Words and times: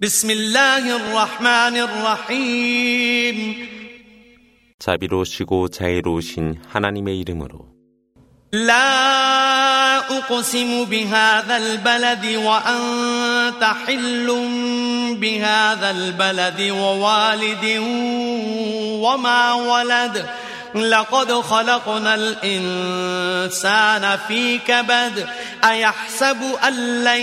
بسم 0.00 0.30
الله 0.30 0.96
الرحمن 0.96 1.76
الرحيم 1.88 3.36
자비로우시고 4.78 5.68
자애로우신 5.68 6.60
하나님의 6.68 7.18
이름으로 7.20 7.66
لا 8.52 9.96
أقسم 10.18 10.84
بهذا 10.84 11.56
البلد 11.56 12.26
وأنت 12.36 13.64
حل 13.64 14.26
بهذا 15.20 15.90
البلد 15.90 16.60
ووالد 16.60 17.64
وما 19.00 19.52
ولد 19.52 20.26
لقد 20.74 21.32
خلقنا 21.32 22.14
الإنسان 22.14 24.18
في 24.28 24.58
كبد 24.58 25.26
أيحسب 25.64 26.36
أن 26.68 27.04
لن 27.04 27.22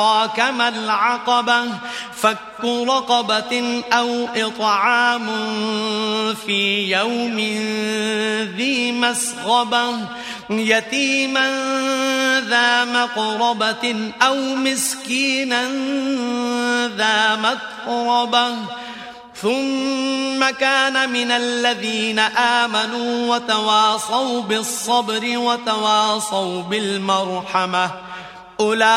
أدراك 0.00 0.40
ما 0.40 0.68
العقبة 0.68 1.64
فك 2.16 2.64
رقبة 2.64 3.82
أو 3.92 4.28
إطعام 4.36 5.26
في 6.46 6.92
يوم 6.92 7.36
ذي 8.56 8.92
مسغبة 8.92 9.94
يتيما 10.50 11.50
ذا 12.48 12.84
مقربة 12.84 14.12
أو 14.22 14.36
مسكينا 14.36 15.62
ذا 16.96 17.36
متربة 17.36 18.56
ثم 19.42 20.50
كان 20.50 21.10
من 21.10 21.30
الذين 21.30 22.18
آمنوا 22.18 23.34
وتواصوا 23.34 24.42
بالصبر 24.42 25.38
وتواصوا 25.38 26.62
بالمرحمة 26.62 28.09
أولئك 28.59 28.89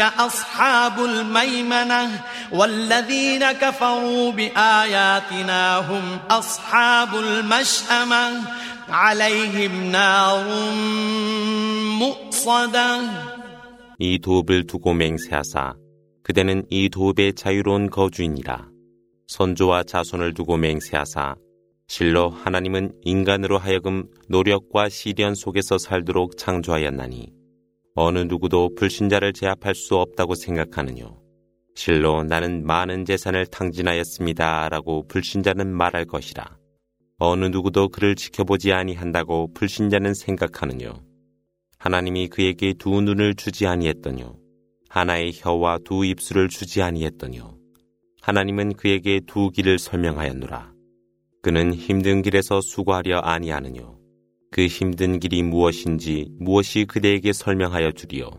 أصحاب 0.00 1.04
الميمنة 1.04 2.20
والذين 2.52 3.52
كفروا 3.52 4.32
بآياتنا 4.32 5.78
هم 5.78 6.18
أصحاب 6.30 7.14
المشأمة 7.16 8.42
عليهم 8.88 9.90
نار 9.90 10.44
مؤصدة 11.98 13.00
이 13.98 14.18
도읍을 14.18 14.66
두고 14.66 14.92
맹세하사 14.92 15.74
그대는 16.22 16.66
이 16.68 16.90
도읍의 16.90 17.32
자유로운 17.34 17.88
거주이니라 17.88 18.68
선조와 19.28 19.84
자손을 19.84 20.34
두고 20.34 20.58
맹세하사 20.58 21.36
실로 21.88 22.30
하나님은 22.30 22.92
인간으로 23.02 23.58
하여금 23.58 24.08
노력과 24.28 24.88
시련 24.90 25.34
속에서 25.34 25.78
살도록 25.78 26.36
창조하였나니 26.36 27.32
어느 27.93 28.19
누구도 28.19 28.73
불신자를 28.75 29.33
제압할 29.33 29.75
수 29.75 29.97
없다고 29.97 30.35
생각하느뇨. 30.35 31.19
실로 31.75 32.23
나는 32.23 32.65
많은 32.65 33.05
재산을 33.05 33.45
탕진하였습니다. 33.45 34.69
라고 34.69 35.05
불신자는 35.07 35.67
말할 35.75 36.05
것이라. 36.05 36.57
어느 37.17 37.45
누구도 37.45 37.89
그를 37.89 38.15
지켜보지 38.15 38.71
아니한다고 38.71 39.53
불신자는 39.53 40.13
생각하느뇨. 40.13 40.93
하나님이 41.77 42.29
그에게 42.29 42.73
두 42.73 43.01
눈을 43.01 43.35
주지 43.35 43.67
아니했더뇨. 43.67 44.37
하나의 44.89 45.31
혀와 45.33 45.79
두 45.83 46.05
입술을 46.05 46.47
주지 46.49 46.81
아니했더뇨. 46.81 47.57
하나님은 48.21 48.73
그에게 48.73 49.19
두 49.25 49.49
길을 49.49 49.79
설명하였노라. 49.79 50.71
그는 51.41 51.73
힘든 51.73 52.21
길에서 52.21 52.61
수고하려 52.61 53.19
아니하느뇨. 53.19 54.00
그 54.51 54.67
힘든 54.67 55.19
길이 55.19 55.43
무엇인지 55.43 56.27
무엇이 56.37 56.83
그대에게 56.83 57.31
설명하여 57.31 57.93
주리요. 57.93 58.29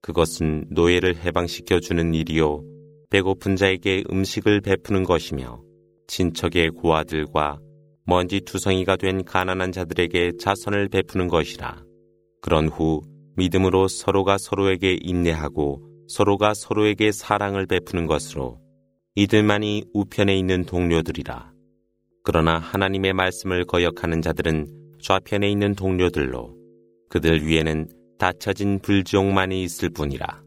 그것은 0.00 0.66
노예를 0.70 1.16
해방시켜 1.16 1.80
주는 1.80 2.14
일이요. 2.14 2.62
배고픈 3.10 3.56
자에게 3.56 4.04
음식을 4.10 4.60
베푸는 4.60 5.02
것이며 5.02 5.60
친척의 6.06 6.70
고아들과 6.70 7.58
먼지 8.06 8.40
투성이가 8.40 8.96
된 8.96 9.24
가난한 9.24 9.72
자들에게 9.72 10.32
자선을 10.38 10.88
베푸는 10.88 11.26
것이라. 11.26 11.82
그런 12.40 12.68
후 12.68 13.02
믿음으로 13.36 13.88
서로가 13.88 14.38
서로에게 14.38 14.98
인내하고 15.00 15.82
서로가 16.06 16.54
서로에게 16.54 17.10
사랑을 17.10 17.66
베푸는 17.66 18.06
것으로 18.06 18.60
이들만이 19.16 19.86
우편에 19.92 20.36
있는 20.36 20.64
동료들이라. 20.64 21.52
그러나 22.22 22.58
하나님의 22.58 23.12
말씀을 23.12 23.64
거역하는 23.64 24.22
자들은 24.22 24.81
좌편에 25.02 25.50
있는 25.50 25.74
동료들로 25.74 26.56
그들 27.10 27.44
위에는 27.44 27.88
닫혀진 28.18 28.78
불지옥만이 28.78 29.64
있을 29.64 29.90
뿐이라. 29.90 30.41